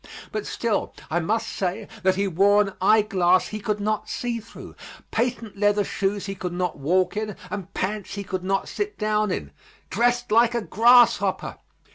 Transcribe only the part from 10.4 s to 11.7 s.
a grasshopper!